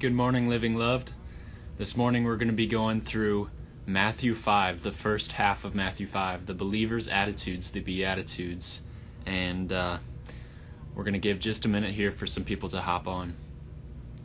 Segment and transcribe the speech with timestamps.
[0.00, 1.10] Good morning, Living Loved.
[1.76, 3.50] This morning we're going to be going through
[3.84, 8.80] Matthew 5, the first half of Matthew 5, the believer's attitudes, the Beatitudes.
[9.26, 9.98] And uh,
[10.94, 13.34] we're going to give just a minute here for some people to hop on.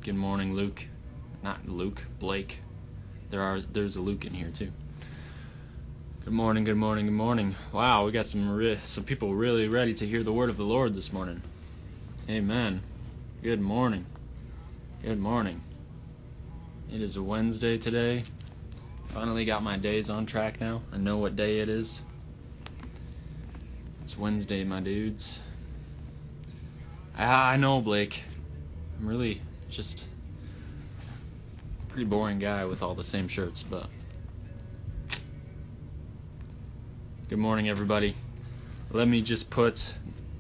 [0.01, 0.85] Good morning, Luke.
[1.41, 2.59] Not Luke, Blake.
[3.31, 4.71] There are there's a Luke in here too.
[6.23, 7.55] Good morning, good morning, good morning.
[7.71, 10.65] Wow, we got some re- some people really ready to hear the word of the
[10.65, 11.41] Lord this morning.
[12.29, 12.83] Amen.
[13.41, 14.05] Good morning.
[15.03, 15.61] Good morning.
[16.89, 18.23] It is a Wednesday today.
[19.09, 20.81] Finally got my days on track now.
[20.93, 22.01] I know what day it is.
[24.01, 25.41] It's Wednesday, my dudes.
[27.17, 28.23] I, I know, Blake.
[28.97, 30.05] I'm really just
[31.81, 33.87] a pretty boring guy with all the same shirts, but.
[37.27, 38.15] Good morning, everybody.
[38.89, 39.95] Let me just put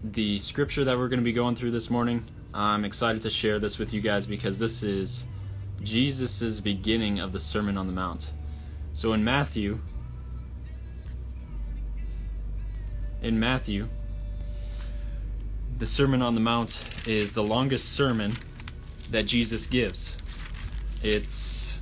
[0.05, 3.57] the scripture that we're going to be going through this morning I'm excited to share
[3.57, 5.25] this with you guys because this is
[5.81, 8.31] Jesus' beginning of the Sermon on the Mount.
[8.93, 9.79] So in Matthew,
[13.23, 13.89] in Matthew,
[15.79, 18.35] the Sermon on the Mount is the longest sermon
[19.09, 20.15] that Jesus gives.
[21.01, 21.79] It's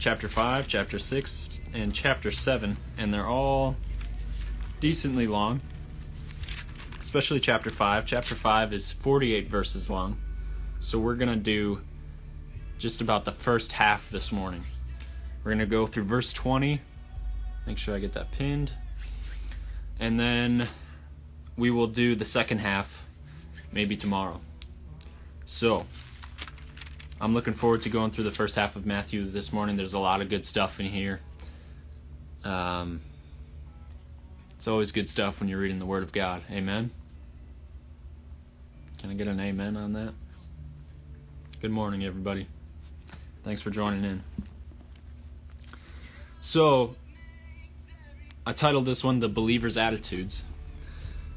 [0.00, 3.76] chapter 5, chapter 6, and chapter 7, and they're all
[4.80, 5.60] decently long
[7.16, 8.04] especially chapter 5.
[8.04, 10.18] Chapter 5 is 48 verses long.
[10.80, 11.80] So we're going to do
[12.76, 14.62] just about the first half this morning.
[15.42, 16.78] We're going to go through verse 20.
[17.66, 18.70] Make sure I get that pinned.
[19.98, 20.68] And then
[21.56, 23.02] we will do the second half
[23.72, 24.38] maybe tomorrow.
[25.46, 25.86] So,
[27.18, 29.78] I'm looking forward to going through the first half of Matthew this morning.
[29.78, 31.20] There's a lot of good stuff in here.
[32.44, 33.00] Um,
[34.56, 36.42] it's always good stuff when you're reading the Word of God.
[36.50, 36.90] Amen.
[39.06, 40.14] Can I get an amen on that?
[41.60, 42.48] Good morning, everybody.
[43.44, 44.24] Thanks for joining in.
[46.40, 46.96] So,
[48.44, 50.42] I titled this one The Believer's Attitudes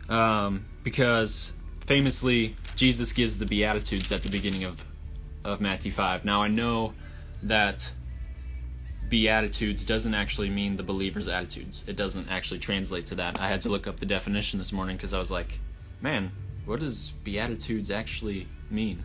[0.09, 1.53] um, because
[1.85, 4.83] famously, Jesus gives the Beatitudes at the beginning of,
[5.43, 6.25] of Matthew 5.
[6.25, 6.95] Now, I know
[7.43, 7.91] that
[9.09, 11.85] Beatitudes doesn't actually mean the believer's attitudes.
[11.85, 13.39] It doesn't actually translate to that.
[13.39, 15.59] I had to look up the definition this morning because I was like,
[16.01, 16.31] man,
[16.65, 19.03] what does Beatitudes actually mean?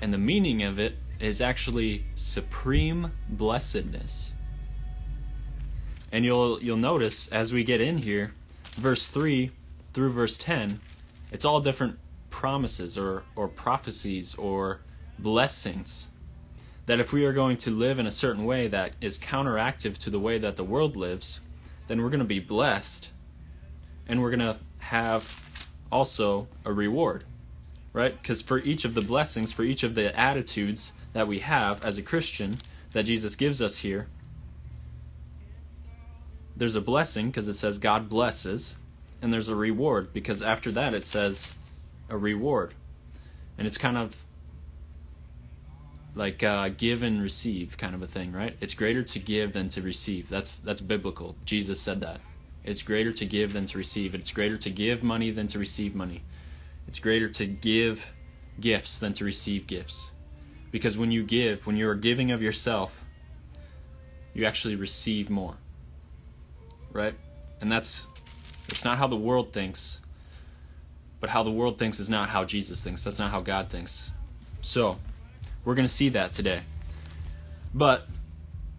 [0.00, 4.32] And the meaning of it is actually supreme blessedness.
[6.12, 8.34] And you'll you'll notice as we get in here,
[8.74, 9.50] verse 3
[9.92, 10.80] through verse 10,
[11.32, 11.98] it's all different
[12.30, 14.80] promises or, or prophecies or
[15.18, 16.08] blessings
[16.86, 20.10] that if we are going to live in a certain way that is counteractive to
[20.10, 21.40] the way that the world lives,
[21.86, 23.10] then we're going to be blessed
[24.06, 25.42] and we're going to have
[25.94, 27.22] also a reward,
[27.92, 28.20] right?
[28.20, 31.96] Because for each of the blessings, for each of the attitudes that we have as
[31.96, 32.56] a Christian
[32.90, 34.08] that Jesus gives us here,
[36.56, 38.74] there's a blessing because it says God blesses,
[39.22, 41.54] and there's a reward because after that it says
[42.08, 42.74] a reward.
[43.56, 44.16] And it's kind of
[46.16, 48.56] like uh, give and receive kind of a thing, right?
[48.60, 50.28] It's greater to give than to receive.
[50.28, 51.36] That's that's biblical.
[51.44, 52.20] Jesus said that.
[52.64, 54.14] It's greater to give than to receive.
[54.14, 56.22] It's greater to give money than to receive money.
[56.88, 58.12] It's greater to give
[58.60, 60.12] gifts than to receive gifts.
[60.70, 63.04] Because when you give, when you are giving of yourself,
[64.32, 65.54] you actually receive more.
[66.92, 67.14] Right?
[67.60, 68.06] And that's
[68.68, 70.00] it's not how the world thinks.
[71.20, 73.04] But how the world thinks is not how Jesus thinks.
[73.04, 74.12] That's not how God thinks.
[74.60, 74.98] So,
[75.64, 76.62] we're going to see that today.
[77.72, 78.06] But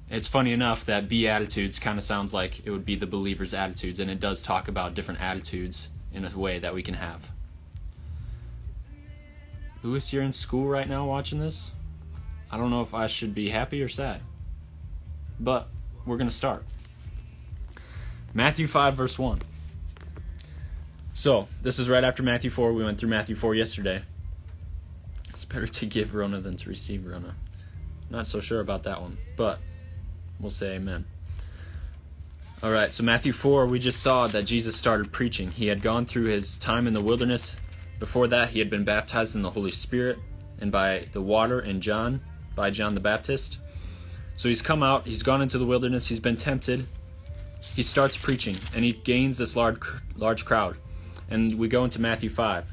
[0.09, 3.99] it's funny enough that Beatitudes kind of sounds like it would be the believer's attitudes,
[3.99, 7.31] and it does talk about different attitudes in a way that we can have.
[9.83, 11.71] Lewis, you're in school right now watching this?
[12.51, 14.21] I don't know if I should be happy or sad.
[15.39, 15.67] But
[16.05, 16.63] we're going to start.
[18.33, 19.41] Matthew 5, verse 1.
[21.13, 22.73] So, this is right after Matthew 4.
[22.73, 24.03] We went through Matthew 4 yesterday.
[25.29, 27.35] It's better to give Rona than to receive Rona.
[28.09, 29.59] Not so sure about that one, but
[30.39, 31.05] we'll say amen.
[32.63, 35.51] All right, so Matthew 4, we just saw that Jesus started preaching.
[35.51, 37.55] He had gone through his time in the wilderness.
[37.99, 40.17] Before that, he had been baptized in the Holy Spirit
[40.59, 42.21] and by the water and John,
[42.55, 43.59] by John the Baptist.
[44.35, 46.87] So he's come out, he's gone into the wilderness, he's been tempted.
[47.75, 49.79] He starts preaching, and he gains this large,
[50.15, 50.77] large crowd.
[51.29, 52.65] And we go into Matthew 5.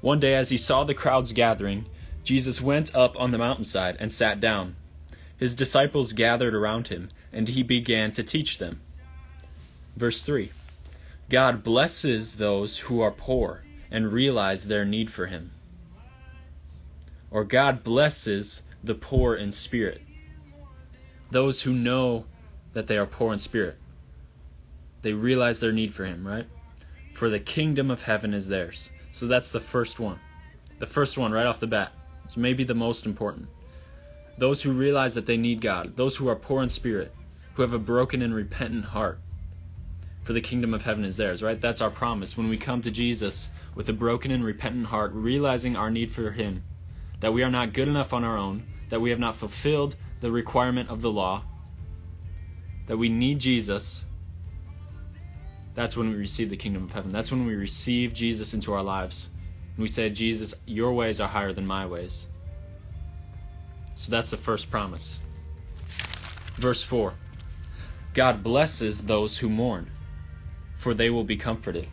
[0.00, 1.86] One day, as he saw the crowds gathering,
[2.22, 4.76] Jesus went up on the mountainside and sat down.
[5.38, 8.80] His disciples gathered around him, and he began to teach them.
[9.96, 10.50] Verse 3
[11.30, 15.52] God blesses those who are poor and realize their need for him.
[17.30, 20.02] or God blesses the poor in spirit.
[21.30, 22.24] Those who know
[22.72, 23.78] that they are poor in spirit.
[25.02, 26.46] They realize their need for Him, right?
[27.12, 28.90] For the kingdom of heaven is theirs.
[29.10, 30.18] So that's the first one.
[30.78, 31.92] The first one right off the bat.
[32.24, 33.48] It's maybe the most important.
[34.38, 37.12] Those who realize that they need God, those who are poor in spirit,
[37.54, 39.18] who have a broken and repentant heart.
[40.22, 41.60] For the kingdom of heaven is theirs, right?
[41.60, 42.36] That's our promise.
[42.36, 46.30] When we come to Jesus with a broken and repentant heart, realizing our need for
[46.30, 46.62] Him,
[47.20, 50.30] that we are not good enough on our own, that we have not fulfilled the
[50.30, 51.42] requirement of the law,
[52.86, 54.04] that we need Jesus,
[55.74, 57.10] that's when we receive the kingdom of heaven.
[57.10, 59.28] That's when we receive Jesus into our lives.
[59.74, 62.28] And we say, Jesus, your ways are higher than my ways.
[63.98, 65.18] So that's the first promise.
[66.54, 67.14] Verse 4
[68.14, 69.90] God blesses those who mourn,
[70.76, 71.88] for they will be comforted.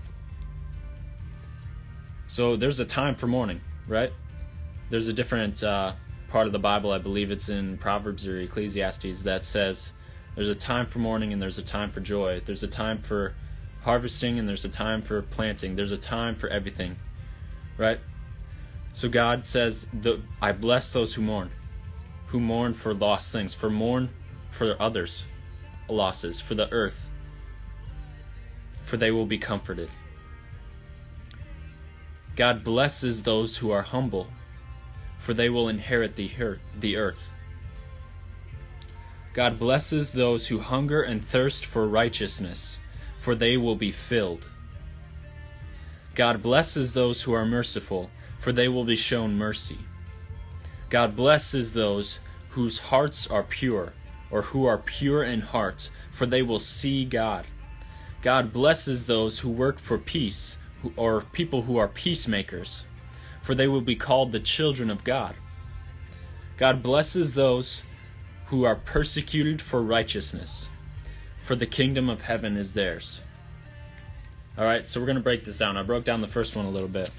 [2.27, 4.13] So there's a time for mourning, right?
[4.91, 5.93] There's a different uh,
[6.29, 9.91] part of the Bible, I believe it's in Proverbs or Ecclesiastes, that says
[10.35, 12.39] there's a time for mourning and there's a time for joy.
[12.45, 13.33] There's a time for
[13.81, 15.75] harvesting and there's a time for planting.
[15.75, 16.97] There's a time for everything,
[17.79, 17.99] right?
[18.93, 19.87] So God says,
[20.39, 21.49] I bless those who mourn,
[22.27, 24.09] who mourn for lost things, for mourn
[24.49, 25.25] for others'
[25.89, 27.09] losses, for the earth,
[28.81, 29.89] for they will be comforted.
[32.35, 34.27] God blesses those who are humble,
[35.17, 37.31] for they will inherit the earth.
[39.33, 42.77] God blesses those who hunger and thirst for righteousness,
[43.17, 44.47] for they will be filled.
[46.13, 49.79] God blesses those who are merciful, for they will be shown mercy.
[50.95, 52.21] God blesses those
[52.51, 53.91] whose hearts are pure,
[54.31, 57.47] or who are pure in heart, for they will see God.
[58.21, 60.55] God blesses those who work for peace,
[60.95, 62.85] or people who are peacemakers,
[63.41, 65.35] for they will be called the children of God.
[66.55, 67.83] God blesses those
[68.45, 70.69] who are persecuted for righteousness,
[71.41, 73.19] for the kingdom of heaven is theirs.
[74.57, 75.75] All right, so we're going to break this down.
[75.75, 77.09] I broke down the first one a little bit.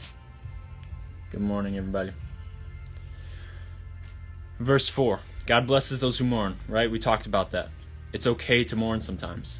[1.30, 2.12] Good morning, everybody.
[4.58, 6.90] Verse 4 God blesses those who mourn, right?
[6.90, 7.68] We talked about that.
[8.12, 9.58] It's okay to mourn sometimes,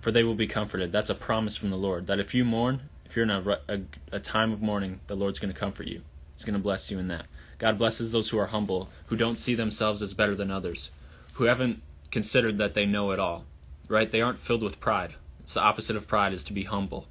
[0.00, 0.92] for they will be comforted.
[0.92, 3.80] That's a promise from the Lord that if you mourn, if you're in a, a,
[4.12, 6.02] a time of mourning, the Lord's going to comfort you.
[6.34, 7.26] He's going to bless you in that.
[7.58, 10.90] God blesses those who are humble, who don't see themselves as better than others,
[11.34, 13.44] who haven't considered that they know it all,
[13.88, 14.10] right?
[14.10, 15.14] They aren't filled with pride.
[15.40, 17.06] It's the opposite of pride is to be humble.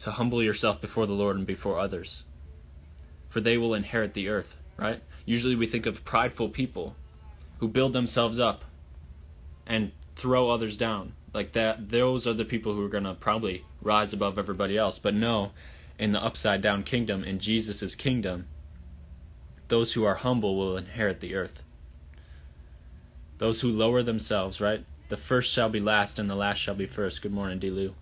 [0.00, 2.24] To humble yourself before the Lord and before others.
[3.28, 5.02] For they will inherit the earth, right?
[5.26, 6.96] Usually we think of prideful people
[7.58, 8.64] who build themselves up
[9.66, 11.14] and throw others down.
[11.32, 14.98] Like that those are the people who are going to probably rise above everybody else.
[14.98, 15.52] But no,
[15.98, 18.46] in the upside down kingdom in Jesus' kingdom,
[19.68, 21.62] those who are humble will inherit the earth.
[23.38, 24.84] Those who lower themselves, right?
[25.08, 27.22] The first shall be last, and the last shall be first.
[27.22, 27.92] Good morning, Delu.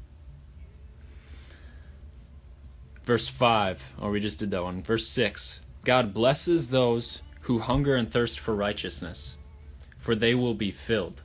[3.05, 4.83] Verse 5, or oh, we just did that one.
[4.83, 9.37] Verse 6 God blesses those who hunger and thirst for righteousness,
[9.99, 11.23] for they will be filled.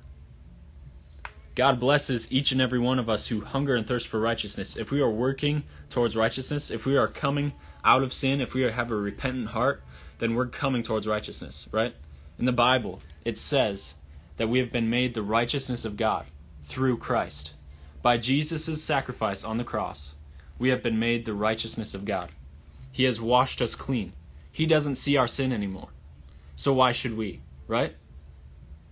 [1.53, 4.75] God blesses each and every one of us who hunger and thirst for righteousness.
[4.75, 8.61] If we are working towards righteousness, if we are coming out of sin, if we
[8.61, 9.83] have a repentant heart,
[10.17, 11.95] then we're coming towards righteousness, right?
[12.39, 13.93] In the Bible, it says
[14.37, 16.25] that we have been made the righteousness of God
[16.63, 17.53] through Christ.
[18.01, 20.15] By Jesus' sacrifice on the cross,
[20.57, 22.29] we have been made the righteousness of God.
[22.91, 24.13] He has washed us clean.
[24.51, 25.89] He doesn't see our sin anymore.
[26.55, 27.95] So why should we, right?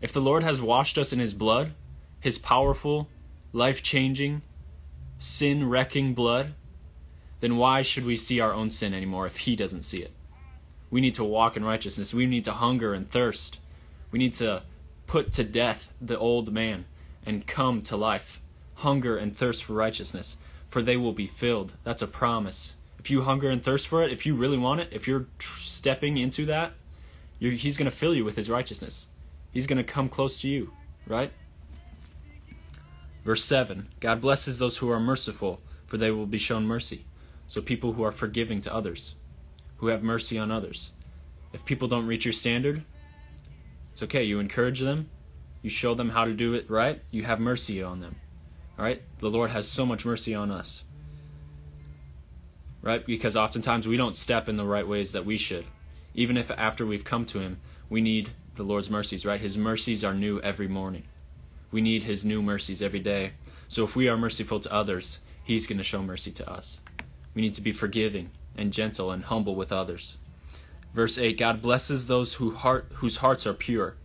[0.02, 1.74] If the Lord has washed us in His blood,
[2.20, 3.10] His powerful,
[3.54, 4.42] life changing,
[5.18, 6.54] sin wrecking blood,
[7.40, 10.12] then why should we see our own sin anymore if He doesn't see it?
[10.92, 12.14] We need to walk in righteousness.
[12.14, 13.60] We need to hunger and thirst.
[14.12, 14.64] We need to
[15.08, 16.86] put to death the old man
[17.26, 18.42] and come to life.
[18.76, 21.76] Hunger and thirst for righteousness, for they will be filled.
[21.84, 22.75] That's a promise.
[23.06, 26.18] If you hunger and thirst for it, if you really want it, if you're stepping
[26.18, 26.74] into that,
[27.38, 29.06] he's going to fill you with his righteousness.
[29.52, 30.74] He's going to come close to you,
[31.06, 31.32] right?
[33.24, 37.06] Verse 7 God blesses those who are merciful, for they will be shown mercy.
[37.46, 39.14] So, people who are forgiving to others
[39.78, 40.90] who have mercy on others.
[41.54, 42.84] If people don't reach your standard,
[43.92, 44.24] it's okay.
[44.24, 45.12] You encourage them,
[45.62, 48.16] you show them how to do it right, you have mercy on them.
[48.80, 49.04] All right?
[49.20, 50.84] The Lord has so much mercy on us.
[52.86, 53.06] Right?
[53.06, 55.65] Because oftentimes we don't step in the right ways that we should.
[56.13, 59.42] Even if after we've come to Him, we need the Lord's mercies, right?
[59.42, 61.04] His mercies are new every morning.
[61.72, 63.32] We need His new mercies every day.
[63.68, 66.80] So if we are merciful to others, He's going to show mercy to us.
[67.34, 70.18] We need to be forgiving and gentle and humble with others.
[70.94, 73.96] Verse 8 God blesses those who heart, whose hearts are pure,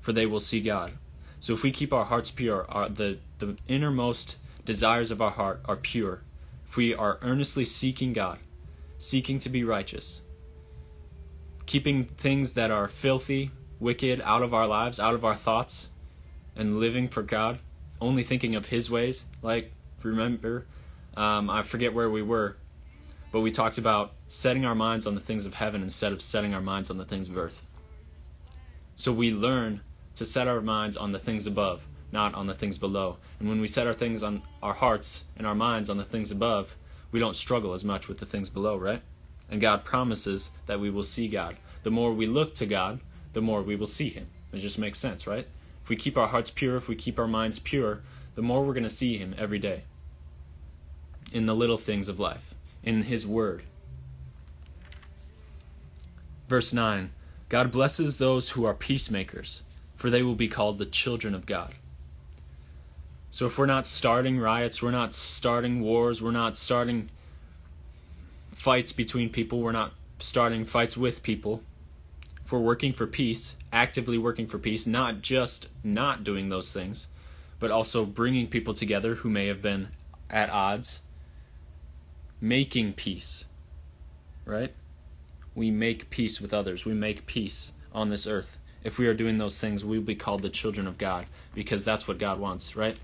[0.00, 0.92] for they will see God.
[1.40, 5.60] So if we keep our hearts pure, our, the, the innermost desires of our heart
[5.64, 6.22] are pure,
[6.68, 8.38] if we are earnestly seeking God,
[8.98, 10.20] seeking to be righteous,
[11.64, 15.88] keeping things that are filthy, wicked out of our lives, out of our thoughts,
[16.54, 17.58] and living for God,
[18.02, 19.24] only thinking of His ways.
[19.40, 19.72] Like,
[20.02, 20.66] remember,
[21.16, 22.56] um, I forget where we were,
[23.32, 26.52] but we talked about setting our minds on the things of heaven instead of setting
[26.54, 27.66] our minds on the things of earth.
[28.94, 29.80] So we learn
[30.16, 33.18] to set our minds on the things above, not on the things below.
[33.38, 36.30] And when we set our things on our hearts and our minds on the things
[36.30, 36.76] above,
[37.10, 39.02] we don't struggle as much with the things below, right?
[39.50, 41.56] And God promises that we will see God.
[41.82, 43.00] The more we look to God,
[43.32, 44.26] the more we will see Him.
[44.52, 45.46] It just makes sense, right?
[45.82, 48.00] If we keep our hearts pure, if we keep our minds pure,
[48.34, 49.84] the more we're going to see Him every day
[51.32, 53.62] in the little things of life, in His Word.
[56.48, 57.10] Verse 9
[57.48, 59.62] God blesses those who are peacemakers,
[59.94, 61.74] for they will be called the children of God.
[63.30, 67.10] So if we're not starting riots, we're not starting wars, we're not starting
[68.52, 71.62] fights between people, we're not starting fights with people,
[72.44, 77.08] if we're working for peace, actively working for peace, not just not doing those things,
[77.60, 79.88] but also bringing people together who may have been
[80.30, 81.02] at odds,
[82.40, 83.44] making peace,
[84.46, 84.72] right?
[85.54, 88.58] We make peace with others, we make peace on this earth.
[88.82, 91.84] If we are doing those things, we will be called the children of God because
[91.84, 92.98] that's what God wants, right?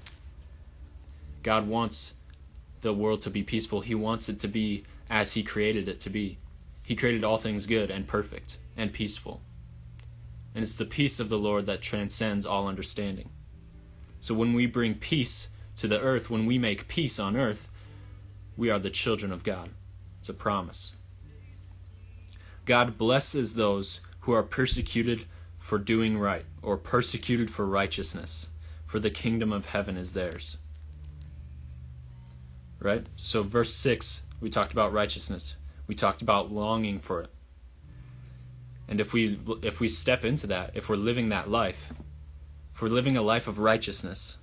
[1.44, 2.14] God wants
[2.80, 3.82] the world to be peaceful.
[3.82, 6.38] He wants it to be as He created it to be.
[6.82, 9.42] He created all things good and perfect and peaceful.
[10.54, 13.28] And it's the peace of the Lord that transcends all understanding.
[14.20, 17.68] So when we bring peace to the earth, when we make peace on earth,
[18.56, 19.70] we are the children of God.
[20.20, 20.94] It's a promise.
[22.64, 25.26] God blesses those who are persecuted
[25.58, 28.48] for doing right, or persecuted for righteousness,
[28.86, 30.56] for the kingdom of heaven is theirs
[32.84, 33.06] right?
[33.16, 35.56] So, verse 6, we talked about righteousness.
[35.86, 37.30] We talked about longing for it.
[38.86, 41.90] And if we if we step into that, if we're living that life,
[42.74, 44.36] if we're living a life of righteousness,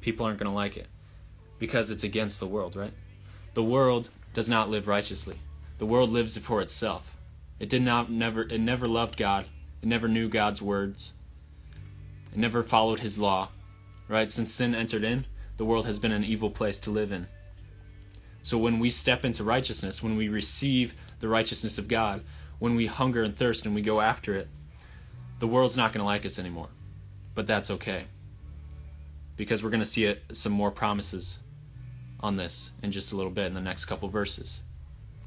[0.00, 0.86] people aren't going to like it
[1.58, 2.92] because it's against the world, right?
[3.54, 5.40] The world does not live righteously.
[5.78, 7.16] The world lives for itself.
[7.58, 9.46] It did not never it never loved God.
[9.82, 11.12] It never knew God's words.
[12.32, 13.48] It never followed his law.
[14.06, 14.30] Right?
[14.30, 15.26] Since sin entered in,
[15.60, 17.26] the world has been an evil place to live in.
[18.40, 22.24] So when we step into righteousness, when we receive the righteousness of God,
[22.58, 24.48] when we hunger and thirst and we go after it,
[25.38, 26.70] the world's not going to like us anymore.
[27.34, 28.06] But that's okay.
[29.36, 31.40] Because we're going to see it, some more promises
[32.20, 34.62] on this in just a little bit in the next couple verses.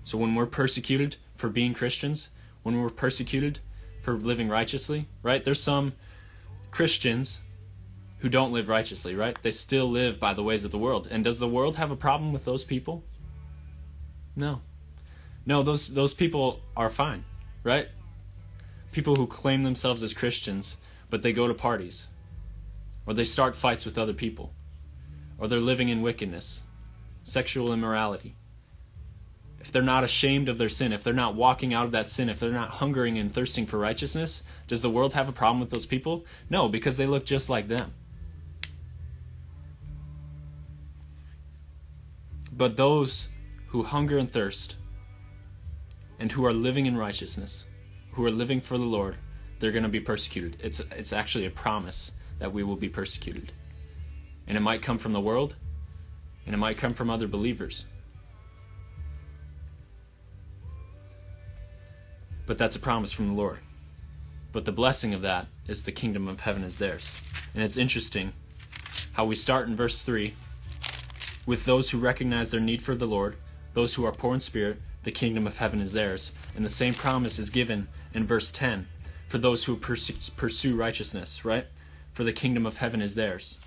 [0.01, 2.29] So when we're persecuted for being Christians,
[2.63, 3.59] when we're persecuted
[4.01, 5.45] for living righteously, right?
[5.45, 5.93] There's some
[6.71, 7.41] Christians
[8.23, 9.37] who don't live righteously, right?
[9.41, 11.09] They still live by the ways of the world.
[11.11, 13.03] And does the world have a problem with those people?
[14.33, 14.61] No.
[15.45, 17.25] No, those those people are fine,
[17.63, 17.89] right?
[18.93, 20.77] People who claim themselves as Christians,
[21.09, 22.07] but they go to parties.
[23.05, 24.53] Or they start fights with other people.
[25.37, 26.63] Or they're living in wickedness,
[27.25, 28.37] sexual immorality.
[29.59, 32.29] If they're not ashamed of their sin, if they're not walking out of that sin,
[32.29, 35.71] if they're not hungering and thirsting for righteousness, does the world have a problem with
[35.71, 36.25] those people?
[36.49, 37.93] No, because they look just like them.
[42.55, 43.29] But those
[43.67, 44.77] who hunger and thirst
[46.19, 47.65] and who are living in righteousness,
[48.11, 49.17] who are living for the Lord,
[49.59, 50.57] they're going to be persecuted.
[50.59, 53.51] It's it's actually a promise that we will be persecuted.
[54.47, 55.55] And it might come from the world,
[56.45, 57.85] and it might come from other believers.
[62.45, 63.59] But that's a promise from the Lord.
[64.51, 67.15] But the blessing of that is the kingdom of heaven is theirs.
[67.55, 68.33] And it's interesting
[69.13, 70.35] how we start in verse 3
[71.45, 73.35] with those who recognize their need for the Lord,
[73.73, 76.31] those who are poor in spirit, the kingdom of heaven is theirs.
[76.55, 78.87] And the same promise is given in verse 10
[79.27, 81.65] for those who pursue righteousness, right?
[82.11, 83.57] For the kingdom of heaven is theirs.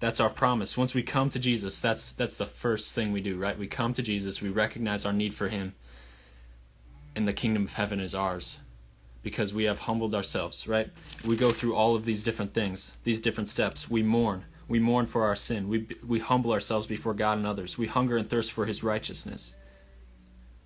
[0.00, 0.76] That's our promise.
[0.76, 3.56] Once we come to Jesus, that's that's the first thing we do, right?
[3.56, 5.74] We come to Jesus, we recognize our need for him,
[7.14, 8.58] and the kingdom of heaven is ours
[9.22, 10.90] because we have humbled ourselves, right?
[11.24, 13.88] We go through all of these different things, these different steps.
[13.88, 15.68] We mourn, we mourn for our sin.
[15.68, 17.78] We, we humble ourselves before God and others.
[17.78, 19.54] We hunger and thirst for His righteousness.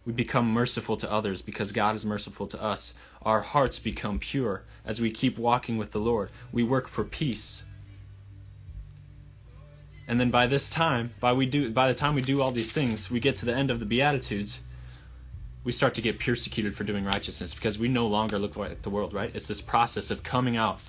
[0.06, 2.94] We become merciful to others because God is merciful to us.
[3.22, 6.30] Our hearts become pure as we keep walking with the Lord.
[6.50, 7.64] We work for peace.
[10.08, 12.72] And then by this time, by we do by the time we do all these
[12.72, 14.60] things, we get to the end of the beatitudes.
[15.62, 18.90] we start to get persecuted for doing righteousness because we no longer look like the
[18.90, 19.30] world, right?
[19.34, 20.80] It's this process of coming out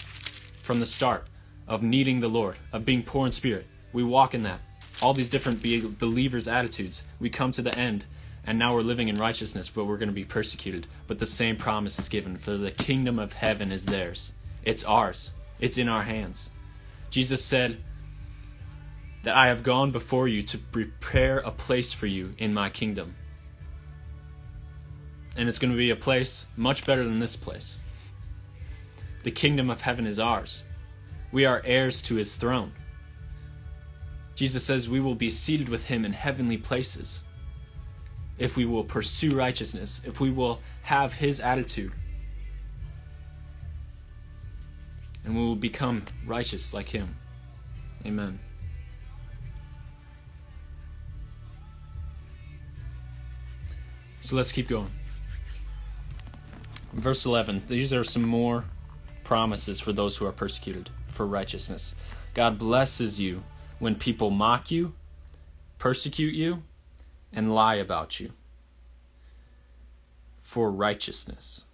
[0.61, 1.27] from the start,
[1.71, 3.65] of needing the Lord, of being poor in spirit.
[3.93, 4.59] We walk in that.
[5.01, 7.05] All these different be- believers' attitudes.
[7.17, 8.05] We come to the end,
[8.45, 10.85] and now we're living in righteousness, but we're going to be persecuted.
[11.07, 14.33] But the same promise is given for the kingdom of heaven is theirs.
[14.65, 16.49] It's ours, it's in our hands.
[17.09, 17.77] Jesus said,
[19.23, 23.15] that I have gone before you to prepare a place for you in my kingdom.
[25.37, 27.77] And it's going to be a place much better than this place.
[29.23, 30.65] The kingdom of heaven is ours.
[31.31, 32.73] We are heirs to his throne.
[34.35, 37.23] Jesus says we will be seated with him in heavenly places
[38.38, 41.91] if we will pursue righteousness, if we will have his attitude.
[45.23, 47.15] And we will become righteous like him.
[48.03, 48.39] Amen.
[54.21, 54.89] So let's keep going.
[56.93, 57.63] Verse 11.
[57.67, 58.65] These are some more
[59.23, 60.89] promises for those who are persecuted
[61.21, 61.93] for righteousness.
[62.33, 63.43] God blesses you
[63.77, 64.93] when people mock you,
[65.77, 66.63] persecute you,
[67.31, 68.31] and lie about you
[70.39, 71.65] for righteousness.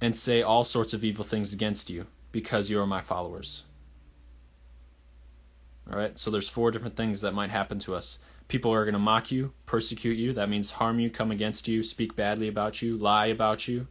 [0.00, 3.64] And say all sorts of evil things against you because you are my followers.
[5.90, 6.16] All right?
[6.16, 8.20] So there's four different things that might happen to us.
[8.46, 11.82] People are going to mock you, persecute you, that means harm you, come against you,
[11.82, 13.88] speak badly about you, lie about you,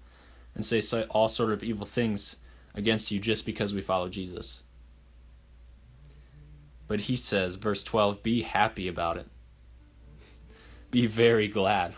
[0.55, 2.37] and say all sort of evil things
[2.73, 4.63] against you just because we follow Jesus.
[6.87, 9.27] But he says, verse 12, be happy about it.
[10.91, 11.93] Be very glad,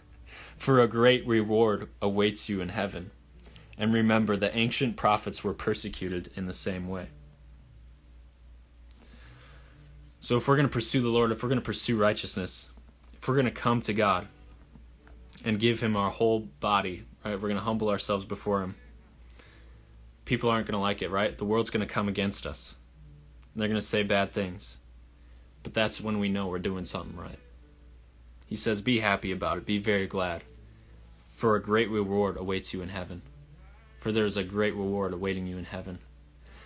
[0.56, 3.10] for a great reward awaits you in heaven.
[3.76, 7.08] And remember, the ancient prophets were persecuted in the same way.
[10.20, 12.70] So if we're going to pursue the Lord, if we're going to pursue righteousness,
[13.14, 14.28] if we're going to come to God
[15.44, 17.34] and give Him our whole body, right?
[17.34, 18.74] We're going to humble ourselves before Him.
[20.24, 21.36] People aren't going to like it, right?
[21.36, 22.76] The world's going to come against us.
[23.56, 24.78] They're going to say bad things.
[25.62, 27.38] But that's when we know we're doing something right.
[28.46, 30.44] He says, Be happy about it, be very glad,
[31.28, 33.22] for a great reward awaits you in heaven.
[34.00, 35.98] For there is a great reward awaiting you in heaven.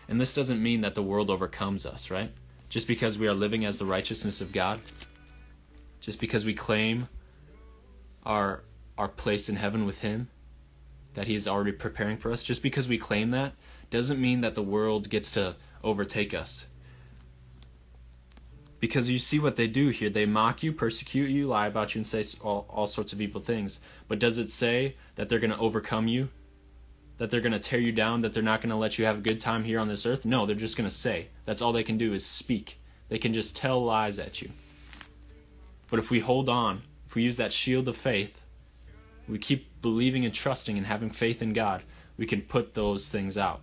[0.08, 2.30] And this doesn't mean that the world overcomes us, right?
[2.74, 4.80] just because we are living as the righteousness of God,
[6.00, 7.08] just because we claim
[8.26, 8.64] our
[8.98, 10.28] our place in heaven with him
[11.14, 13.54] that he is already preparing for us, just because we claim that
[13.90, 16.66] doesn't mean that the world gets to overtake us.
[18.80, 20.10] Because you see what they do here.
[20.10, 23.40] They mock you, persecute you, lie about you, and say all, all sorts of evil
[23.40, 23.80] things.
[24.08, 26.28] But does it say that they're going to overcome you?
[27.18, 29.18] that they're going to tear you down, that they're not going to let you have
[29.18, 30.24] a good time here on this earth.
[30.24, 31.28] No, they're just going to say.
[31.44, 32.80] That's all they can do is speak.
[33.08, 34.50] They can just tell lies at you.
[35.90, 38.42] But if we hold on, if we use that shield of faith,
[39.28, 41.82] we keep believing and trusting and having faith in God,
[42.16, 43.60] we can put those things out.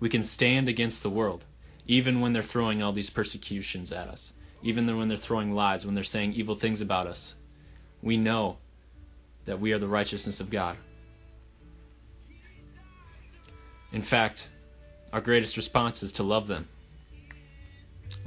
[0.00, 1.44] We can stand against the world,
[1.86, 5.94] even when they're throwing all these persecutions at us, even when they're throwing lies, when
[5.94, 7.34] they're saying evil things about us.
[8.02, 8.58] We know
[9.44, 10.76] that we are the righteousness of God.
[13.92, 14.48] In fact,
[15.12, 16.68] our greatest response is to love them.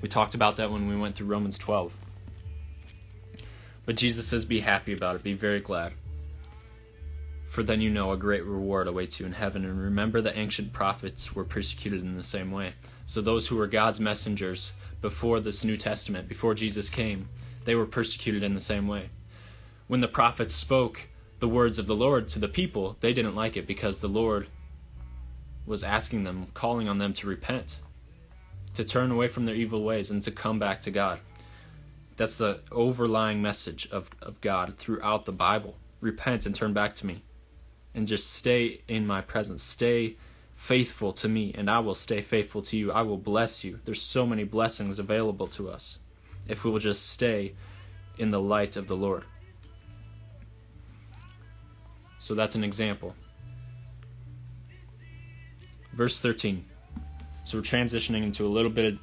[0.02, 1.92] We talked about that when we went through Romans 12.
[3.88, 5.94] But Jesus says, Be happy about it, be very glad.
[7.48, 9.64] For then you know a great reward awaits you in heaven.
[9.64, 12.74] And remember, the ancient prophets were persecuted in the same way.
[13.06, 17.30] So those who were God's messengers before this New Testament, before Jesus came,
[17.64, 19.10] they were persecuted in the same way.
[19.88, 21.08] When the prophets spoke
[21.40, 24.48] the words of the Lord to the people, they didn't like it because the Lord
[25.66, 27.80] was asking them, calling on them to repent,
[28.74, 31.20] to turn away from their evil ways, and to come back to God.
[32.18, 35.76] That's the overlying message of, of God throughout the Bible.
[36.02, 37.22] Repent and turn back to me.
[37.94, 39.62] And just stay in my presence.
[39.62, 40.18] Stay
[40.54, 42.92] faithful to me, and I will stay faithful to you.
[42.92, 43.80] I will bless you.
[43.86, 46.00] There's so many blessings available to us
[46.48, 47.54] if we will just stay
[48.18, 49.24] in the light of the Lord.
[52.18, 53.16] So that's an example.
[55.94, 56.66] Verse 13.
[57.44, 58.98] So we're transitioning into a little bit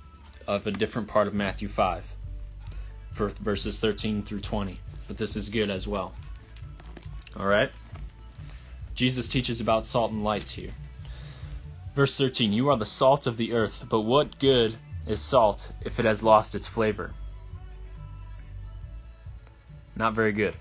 [0.49, 2.14] of a different part of Matthew 5
[3.15, 4.79] for verses 13 through 20.
[5.09, 6.15] But this is good as well.
[7.37, 7.71] All right?
[8.95, 10.73] Jesus teaches about salt and light here.
[11.95, 15.99] Verse 13 You are the salt of the earth, but what good is salt if
[15.99, 17.15] it has lost its flavor?
[19.97, 20.57] Not very good.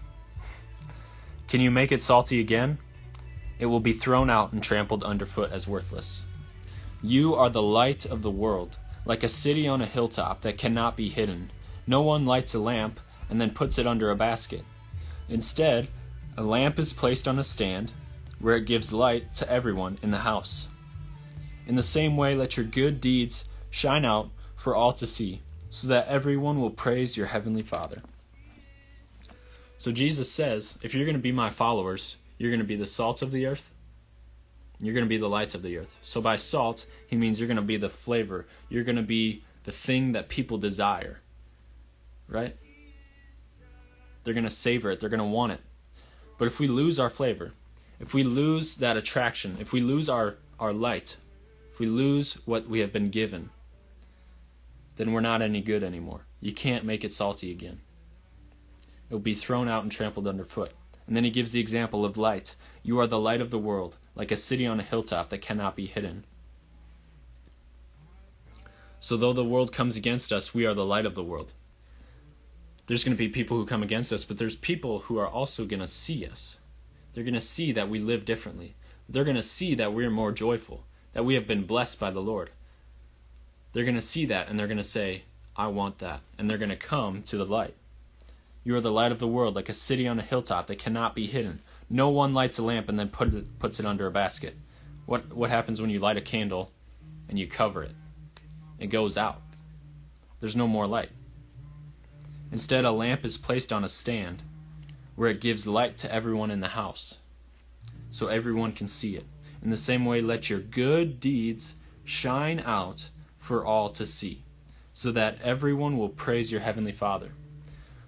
[1.47, 2.77] Can you make it salty again?
[3.63, 6.23] it will be thrown out and trampled underfoot as worthless.
[7.01, 10.97] You are the light of the world, like a city on a hilltop that cannot
[10.97, 11.49] be hidden.
[11.85, 14.63] No one lights a lamp and then puts it under a basket.
[15.29, 15.87] Instead,
[16.37, 17.93] a lamp is placed on a stand
[18.39, 20.67] where it gives light to everyone in the house.
[21.65, 25.87] In the same way, let your good deeds shine out for all to see, so
[25.87, 27.97] that everyone will praise your heavenly Father.
[29.77, 32.85] So Jesus says, if you're going to be my followers, you're going to be the
[32.85, 33.71] salt of the earth.
[34.79, 35.97] You're going to be the lights of the earth.
[36.01, 38.45] So by salt, he means you're going to be the flavor.
[38.69, 41.19] You're going to be the thing that people desire.
[42.27, 42.55] Right?
[44.23, 44.99] They're going to savor it.
[44.99, 45.61] They're going to want it.
[46.37, 47.53] But if we lose our flavor,
[47.99, 51.17] if we lose that attraction, if we lose our, our light,
[51.71, 53.49] if we lose what we have been given,
[54.95, 56.25] then we're not any good anymore.
[56.39, 57.81] You can't make it salty again.
[59.09, 60.73] It will be thrown out and trampled underfoot.
[61.07, 62.55] And then he gives the example of light.
[62.81, 65.75] You are the light of the world, like a city on a hilltop that cannot
[65.75, 66.25] be hidden.
[68.99, 71.51] So, though the world comes against us, we are the light of the world.
[72.87, 75.65] There's going to be people who come against us, but there's people who are also
[75.65, 76.57] going to see us.
[77.13, 78.75] They're going to see that we live differently.
[79.07, 82.21] They're going to see that we're more joyful, that we have been blessed by the
[82.21, 82.49] Lord.
[83.71, 85.23] They're going to see that and they're going to say,
[85.55, 86.21] I want that.
[86.37, 87.75] And they're going to come to the light.
[88.63, 91.15] You are the light of the world, like a city on a hilltop that cannot
[91.15, 91.61] be hidden.
[91.89, 94.55] No one lights a lamp and then put it, puts it under a basket.
[95.05, 96.71] What, what happens when you light a candle
[97.27, 97.95] and you cover it?
[98.79, 99.41] It goes out.
[100.39, 101.09] There's no more light.
[102.53, 104.43] Instead, a lamp is placed on a stand
[105.15, 107.17] where it gives light to everyone in the house,
[108.11, 109.25] so everyone can see it.
[109.63, 114.43] In the same way, let your good deeds shine out for all to see,
[114.93, 117.31] so that everyone will praise your heavenly Father.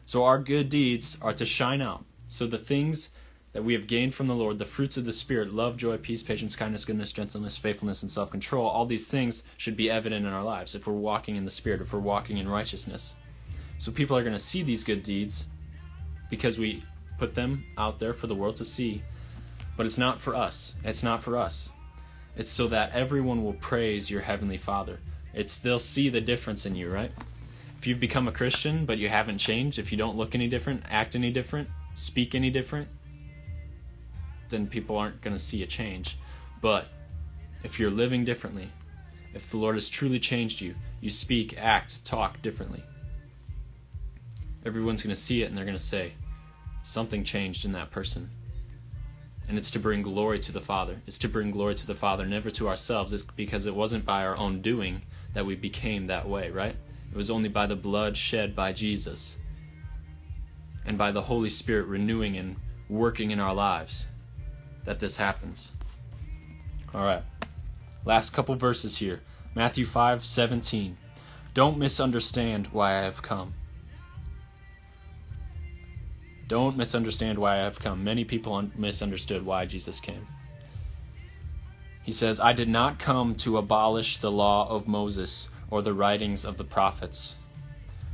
[0.06, 2.06] So our good deeds are to shine out.
[2.28, 3.10] So the things
[3.54, 6.22] that we have gained from the Lord, the fruits of the Spirit, love, joy, peace,
[6.22, 10.32] patience, kindness, goodness, gentleness, faithfulness, and self control, all these things should be evident in
[10.32, 13.16] our lives if we're walking in the Spirit, if we're walking in righteousness.
[13.78, 15.46] So people are going to see these good deeds
[16.30, 16.84] because we
[17.18, 19.04] put them out there for the world to see.
[19.78, 20.76] But it's not for us.
[20.84, 21.70] It's not for us.
[22.38, 25.00] It's so that everyone will praise your heavenly Father.
[25.34, 27.12] It's they'll see the difference in you, right?
[27.86, 30.82] if you've become a Christian but you haven't changed, if you don't look any different,
[30.90, 32.88] act any different, speak any different,
[34.50, 36.18] then people aren't going to see a change.
[36.62, 36.88] But
[37.64, 38.72] if you're living differently,
[39.36, 42.84] if the Lord has truly changed you, you speak, act, talk differently.
[44.66, 46.14] Everyone's going to see it and they're going to say,
[46.84, 48.30] something changed in that person.
[49.48, 51.02] And it's to bring glory to the Father.
[51.06, 54.26] It's to bring glory to the Father, never to ourselves, it's because it wasn't by
[54.26, 56.76] our own doing that we became that way, right?
[57.12, 59.38] It was only by the blood shed by Jesus
[60.86, 62.56] and by the Holy Spirit renewing and
[62.90, 64.08] working in our lives
[64.86, 65.72] that this happens.
[66.94, 67.24] All right.
[68.06, 69.22] Last couple verses here.
[69.56, 70.98] Matthew 5:17.
[71.54, 73.54] Don't misunderstand why I have come.
[76.48, 78.04] Don't misunderstand why I have come.
[78.04, 80.28] Many people un- misunderstood why Jesus came.
[82.04, 86.46] He says, I did not come to abolish the law of Moses or the writings
[86.46, 87.36] of the prophets.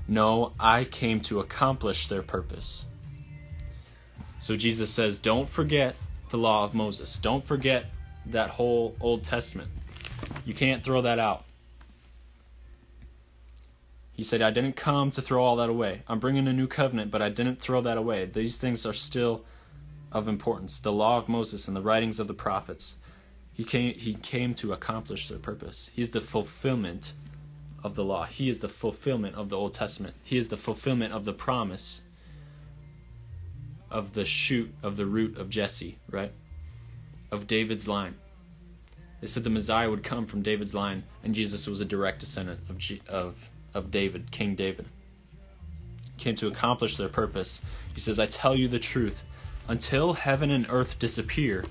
[0.07, 2.85] No, I came to accomplish their purpose.
[4.39, 5.95] So Jesus says, Don't forget
[6.29, 7.19] the law of Moses.
[7.19, 7.85] Don't forget
[8.27, 9.69] that whole Old Testament.
[10.45, 11.45] You can't throw that out.
[14.21, 16.03] He said, I didn't come to throw all that away.
[16.07, 18.25] I'm bringing a new covenant, but I didn't throw that away.
[18.25, 19.43] These things are still
[20.11, 22.97] of importance the law of Moses and the writings of the prophets.
[23.51, 25.89] He came, he came to accomplish their purpose.
[25.95, 27.13] He's the fulfillment
[27.83, 28.25] of the law.
[28.25, 30.13] He is the fulfillment of the Old Testament.
[30.21, 32.03] He is the fulfillment of the promise
[33.89, 36.31] of the shoot of the root of Jesse, right?
[37.31, 38.13] Of David's line.
[39.19, 42.59] They said the Messiah would come from David's line, and Jesus was a direct descendant
[42.69, 44.87] of G- of of David, King David.
[46.17, 47.61] came to accomplish their purpose.
[47.95, 49.23] He says, "I tell you the truth,
[49.67, 51.65] until heaven and earth disappear,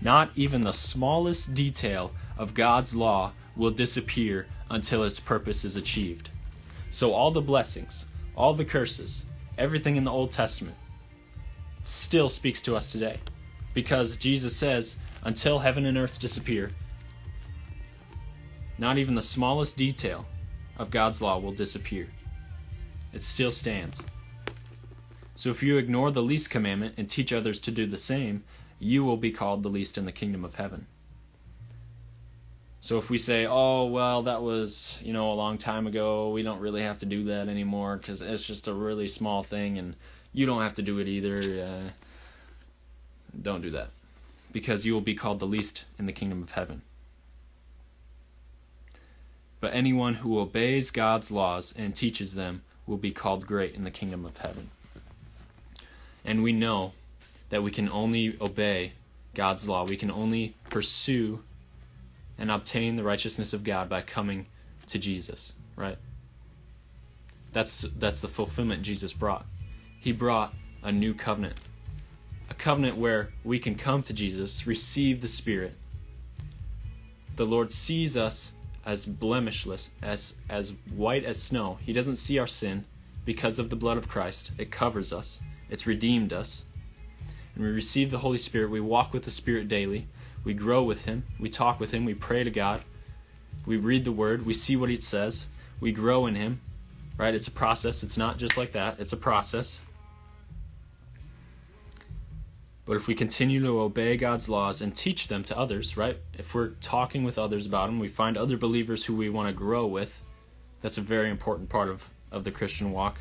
[0.00, 6.30] not even the smallest detail of God's law will disappear until its purpose is achieved.
[6.90, 9.24] So, all the blessings, all the curses,
[9.56, 10.76] everything in the Old Testament
[11.84, 13.20] still speaks to us today.
[13.74, 16.70] Because Jesus says, until heaven and earth disappear,
[18.78, 20.26] not even the smallest detail
[20.78, 22.08] of God's law will disappear.
[23.12, 24.02] It still stands.
[25.34, 28.44] So if you ignore the least commandment and teach others to do the same,
[28.78, 30.86] you will be called the least in the kingdom of heaven.
[32.80, 36.30] So if we say, "Oh, well, that was, you know, a long time ago.
[36.30, 39.78] We don't really have to do that anymore cuz it's just a really small thing
[39.78, 39.94] and
[40.32, 41.90] you don't have to do it either." Uh,
[43.40, 43.90] don't do that.
[44.52, 46.82] Because you will be called the least in the kingdom of heaven.
[49.62, 53.92] But anyone who obeys God's laws and teaches them will be called great in the
[53.92, 54.70] kingdom of heaven.
[56.24, 56.94] And we know
[57.50, 58.94] that we can only obey
[59.34, 59.86] God's law.
[59.86, 61.44] We can only pursue
[62.36, 64.46] and obtain the righteousness of God by coming
[64.88, 65.96] to Jesus, right?
[67.52, 69.46] That's that's the fulfillment Jesus brought.
[70.00, 71.60] He brought a new covenant.
[72.50, 75.74] A covenant where we can come to Jesus, receive the Spirit.
[77.36, 81.78] The Lord sees us as blemishless, as as white as snow.
[81.82, 82.84] He doesn't see our sin
[83.24, 84.52] because of the blood of Christ.
[84.58, 85.40] It covers us.
[85.70, 86.64] It's redeemed us.
[87.54, 88.70] And we receive the Holy Spirit.
[88.70, 90.08] We walk with the Spirit daily.
[90.44, 91.24] We grow with Him.
[91.38, 92.04] We talk with Him.
[92.04, 92.82] We pray to God.
[93.66, 94.44] We read the Word.
[94.44, 95.46] We see what He says.
[95.80, 96.60] We grow in Him.
[97.16, 97.34] Right?
[97.34, 98.02] It's a process.
[98.02, 98.98] It's not just like that.
[98.98, 99.82] It's a process.
[102.84, 106.18] But if we continue to obey God's laws and teach them to others, right?
[106.36, 109.54] If we're talking with others about them, we find other believers who we want to
[109.54, 110.20] grow with.
[110.80, 113.18] That's a very important part of, of the Christian walk.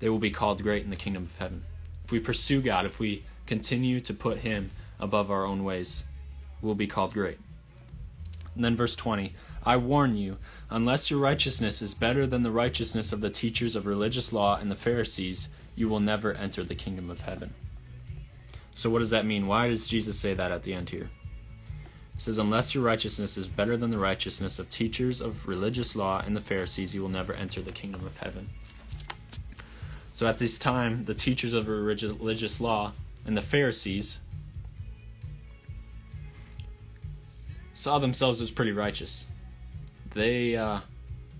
[0.00, 1.64] They will be called great in the kingdom of heaven.
[2.04, 6.04] If we pursue God, if we continue to put Him above our own ways,
[6.60, 7.38] we'll be called great.
[8.56, 13.12] And then verse 20 I warn you, unless your righteousness is better than the righteousness
[13.12, 17.08] of the teachers of religious law and the Pharisees, you will never enter the kingdom
[17.08, 17.54] of heaven.
[18.78, 19.48] So, what does that mean?
[19.48, 21.10] Why does Jesus say that at the end here?
[22.14, 26.22] It says, Unless your righteousness is better than the righteousness of teachers of religious law
[26.24, 28.50] and the Pharisees, you will never enter the kingdom of heaven.
[30.12, 32.92] So, at this time, the teachers of religious law
[33.26, 34.20] and the Pharisees
[37.74, 39.26] saw themselves as pretty righteous.
[40.14, 40.82] They uh,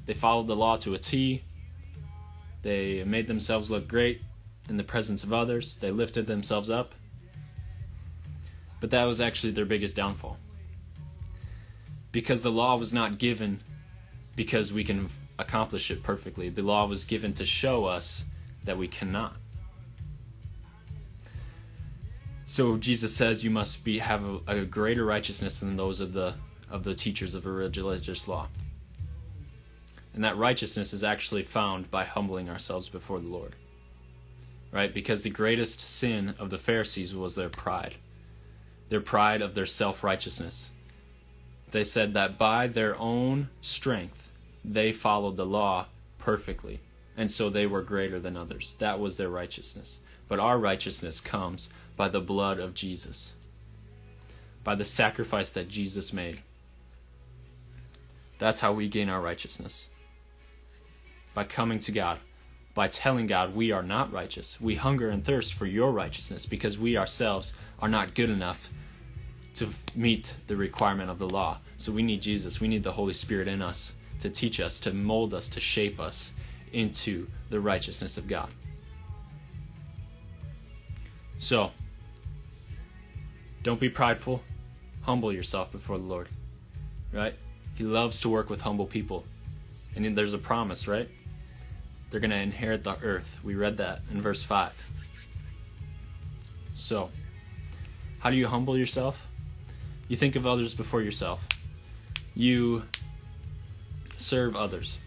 [0.06, 1.44] they followed the law to a T.
[2.62, 4.22] They made themselves look great
[4.68, 5.76] in the presence of others.
[5.76, 6.94] They lifted themselves up.
[8.80, 10.38] But that was actually their biggest downfall.
[12.12, 13.60] Because the law was not given
[14.36, 16.48] because we can accomplish it perfectly.
[16.48, 18.24] The law was given to show us
[18.64, 19.36] that we cannot.
[22.44, 26.34] So Jesus says you must be have a, a greater righteousness than those of the
[26.70, 28.48] of the teachers of a religious law.
[30.14, 33.54] And that righteousness is actually found by humbling ourselves before the Lord.
[34.70, 34.92] Right?
[34.92, 37.94] Because the greatest sin of the Pharisees was their pride
[38.88, 40.70] their pride of their self righteousness.
[41.70, 44.30] They said that by their own strength,
[44.64, 45.86] they followed the law
[46.18, 46.80] perfectly,
[47.16, 48.76] and so they were greater than others.
[48.78, 50.00] That was their righteousness.
[50.28, 53.32] But our righteousness comes by the blood of Jesus,
[54.62, 56.42] by the sacrifice that Jesus made.
[58.38, 59.88] That's how we gain our righteousness.
[61.34, 62.18] By coming to God,
[62.78, 64.60] by telling God we are not righteous.
[64.60, 68.70] We hunger and thirst for your righteousness because we ourselves are not good enough
[69.54, 71.58] to meet the requirement of the law.
[71.76, 72.60] So we need Jesus.
[72.60, 75.98] We need the Holy Spirit in us to teach us, to mold us, to shape
[75.98, 76.30] us
[76.72, 78.48] into the righteousness of God.
[81.38, 81.72] So,
[83.64, 84.40] don't be prideful.
[85.02, 86.28] Humble yourself before the Lord.
[87.12, 87.34] Right?
[87.74, 89.24] He loves to work with humble people.
[89.96, 91.10] And there's a promise, right?
[92.10, 93.38] They're going to inherit the earth.
[93.42, 94.90] We read that in verse 5.
[96.72, 97.10] So,
[98.20, 99.26] how do you humble yourself?
[100.08, 101.46] You think of others before yourself.
[102.34, 102.84] You
[104.16, 105.00] serve others,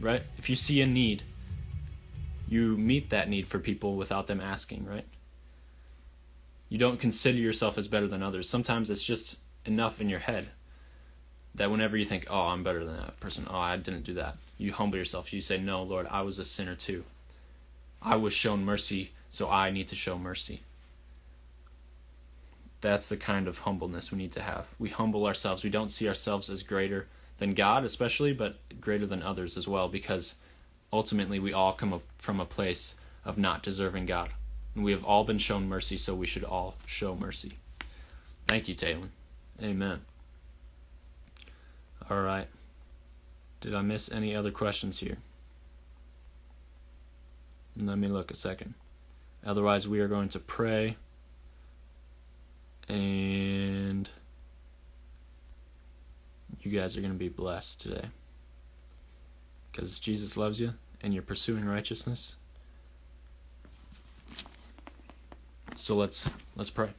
[0.00, 0.22] right?
[0.38, 1.22] If you see a need,
[2.48, 5.06] you meet that need for people without them asking, right?
[6.68, 8.48] You don't consider yourself as better than others.
[8.48, 10.48] Sometimes it's just enough in your head
[11.54, 14.36] that whenever you think, oh, I'm better than that person, oh, I didn't do that,
[14.58, 15.32] you humble yourself.
[15.32, 17.04] You say, no, Lord, I was a sinner too.
[18.02, 20.62] I was shown mercy, so I need to show mercy.
[22.80, 24.66] That's the kind of humbleness we need to have.
[24.78, 25.64] We humble ourselves.
[25.64, 27.06] We don't see ourselves as greater
[27.38, 30.34] than God, especially, but greater than others as well, because
[30.92, 34.30] ultimately we all come from a place of not deserving God.
[34.74, 37.52] And we have all been shown mercy, so we should all show mercy.
[38.46, 39.08] Thank you, Taylor.
[39.62, 40.02] Amen.
[42.10, 42.48] All right.
[43.60, 45.16] Did I miss any other questions here?
[47.76, 48.74] Let me look a second.
[49.44, 50.96] Otherwise, we are going to pray
[52.88, 54.10] and
[56.60, 58.06] you guys are going to be blessed today
[59.70, 62.36] because Jesus loves you and you're pursuing righteousness.
[65.74, 66.90] So let's let's pray.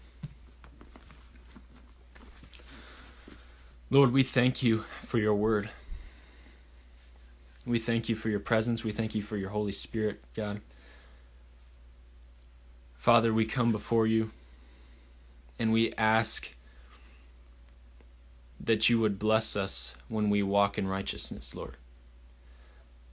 [3.89, 5.69] Lord, we thank you for your word.
[7.65, 8.84] We thank you for your presence.
[8.84, 10.62] We thank you for your Holy Spirit, God.
[12.98, 14.32] Father, we come before you
[15.60, 16.54] and we ask
[18.60, 21.78] that you would bless us when we walk in righteousness, Lord.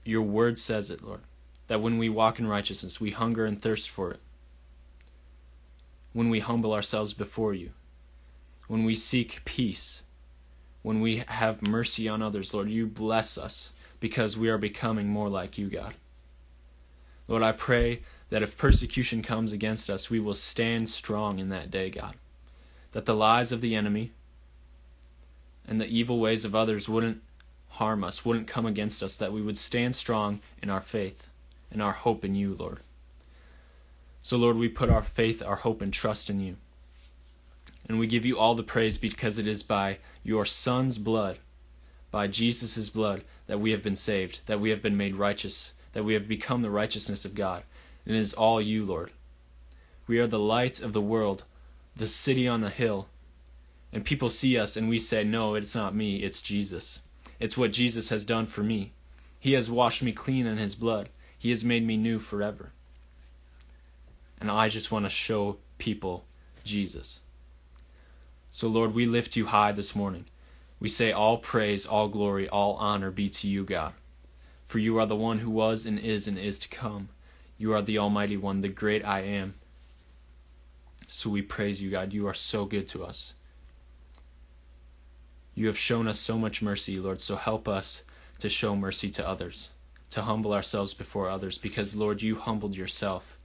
[0.05, 1.21] Your word says it, Lord.
[1.67, 4.19] that when we walk in righteousness, we hunger and thirst for it.
[6.13, 7.71] When we humble ourselves before you,
[8.67, 10.02] when we seek peace,
[10.83, 15.29] when we have mercy on others, Lord, you bless us because we are becoming more
[15.29, 15.95] like you, God.
[17.27, 21.71] Lord, I pray that if persecution comes against us, we will stand strong in that
[21.71, 22.15] day, God.
[22.91, 24.11] That the lies of the enemy
[25.65, 27.21] and the evil ways of others wouldn't
[27.69, 31.27] harm us, wouldn't come against us, that we would stand strong in our faith
[31.71, 32.79] and our hope in you, Lord.
[34.21, 36.57] So, Lord, we put our faith, our hope, and trust in you.
[37.87, 41.39] And we give you all the praise because it is by your Son's blood,
[42.11, 46.05] by Jesus' blood, that we have been saved, that we have been made righteous, that
[46.05, 47.63] we have become the righteousness of God.
[48.05, 49.11] And it is all you, Lord.
[50.07, 51.43] We are the light of the world,
[51.95, 53.07] the city on the hill.
[53.91, 57.01] And people see us and we say, No, it's not me, it's Jesus.
[57.39, 58.93] It's what Jesus has done for me.
[59.39, 61.09] He has washed me clean in his blood.
[61.37, 62.71] He has made me new forever.
[64.39, 66.23] And I just want to show people
[66.63, 67.22] Jesus.
[68.55, 70.25] So, Lord, we lift you high this morning.
[70.79, 73.93] We say, All praise, all glory, all honor be to you, God.
[74.67, 77.09] For you are the one who was and is and is to come.
[77.57, 79.55] You are the Almighty One, the great I am.
[81.07, 82.13] So we praise you, God.
[82.13, 83.33] You are so good to us.
[85.55, 88.03] You have shown us so much mercy, Lord, so help us
[88.37, 89.71] to show mercy to others,
[90.11, 93.35] to humble ourselves before others, because, Lord, you humbled yourself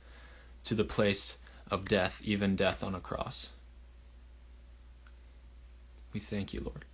[0.65, 1.39] to the place
[1.71, 3.49] of death, even death on a cross.
[6.19, 6.85] We thank you, Lord.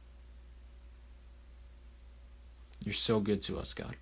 [2.85, 3.97] You're so good to us, God.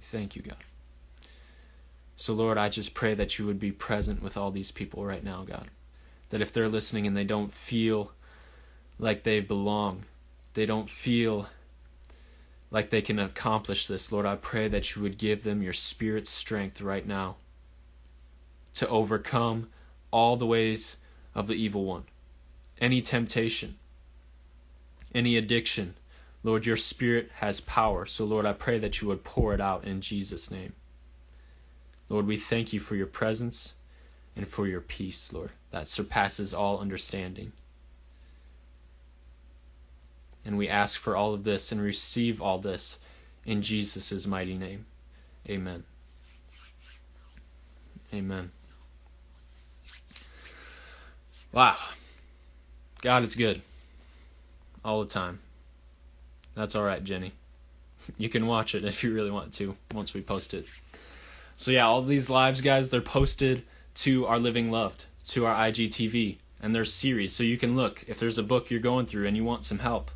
[0.00, 0.64] Thank you, God.
[2.16, 5.22] So, Lord, I just pray that you would be present with all these people right
[5.22, 5.68] now, God.
[6.30, 8.12] That if they're listening and they don't feel
[8.98, 10.04] like they belong,
[10.54, 11.48] they don't feel
[12.70, 16.30] like they can accomplish this, Lord, I pray that you would give them your spirit's
[16.30, 17.36] strength right now
[18.72, 19.68] to overcome
[20.10, 20.96] all the ways
[21.34, 22.04] of the evil one,
[22.84, 23.76] any temptation,
[25.14, 25.94] any addiction,
[26.42, 28.04] Lord, your Spirit has power.
[28.04, 30.74] So, Lord, I pray that you would pour it out in Jesus' name.
[32.10, 33.72] Lord, we thank you for your presence
[34.36, 37.52] and for your peace, Lord, that surpasses all understanding.
[40.44, 42.98] And we ask for all of this and receive all this
[43.46, 44.84] in Jesus' mighty name.
[45.48, 45.84] Amen.
[48.12, 48.50] Amen.
[51.50, 51.76] Wow.
[53.04, 53.60] God is good
[54.82, 55.40] all the time.
[56.54, 57.32] That's all right, Jenny.
[58.16, 60.66] You can watch it if you really want to once we post it.
[61.58, 63.62] So yeah, all these lives, guys, they're posted
[63.96, 67.34] to our Living Loved, to our IGTV, and there's series.
[67.34, 69.80] So you can look if there's a book you're going through and you want some
[69.80, 70.10] help.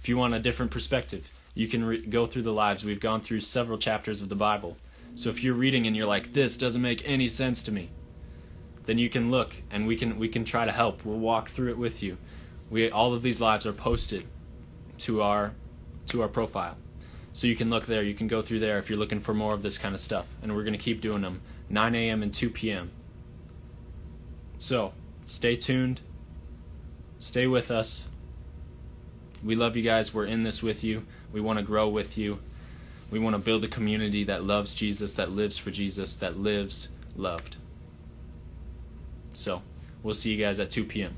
[0.00, 2.86] If you want a different perspective, you can re- go through the lives.
[2.86, 4.78] We've gone through several chapters of the Bible.
[5.14, 7.90] So if you're reading and you're like, this doesn't make any sense to me,
[8.90, 11.04] then you can look and we can we can try to help.
[11.04, 12.16] We'll walk through it with you.
[12.70, 14.26] We all of these lives are posted
[14.98, 15.52] to our
[16.08, 16.76] to our profile.
[17.32, 19.54] So you can look there, you can go through there if you're looking for more
[19.54, 20.26] of this kind of stuff.
[20.42, 22.24] And we're going to keep doing them 9 a.m.
[22.24, 22.90] and 2 p.m.
[24.58, 24.92] So
[25.24, 26.00] stay tuned,
[27.20, 28.08] stay with us.
[29.44, 30.12] We love you guys.
[30.12, 31.06] We're in this with you.
[31.32, 32.40] We want to grow with you.
[33.08, 36.88] We want to build a community that loves Jesus, that lives for Jesus, that lives
[37.14, 37.56] loved.
[39.40, 39.62] So
[40.02, 41.14] we'll see you guys at 2 p.m.